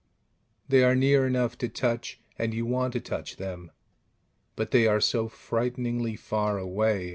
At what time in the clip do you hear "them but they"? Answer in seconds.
3.37-4.87